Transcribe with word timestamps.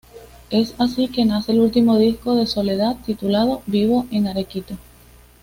Es 0.49 0.73
así 0.79 1.09
que 1.09 1.25
nace 1.25 1.51
el 1.51 1.59
último 1.59 1.99
disco 1.99 2.33
de 2.35 2.47
Soledad 2.47 2.95
titulado 3.05 3.61
"Vivo 3.67 4.07
en 4.09 4.25
Arequito". 4.27 4.75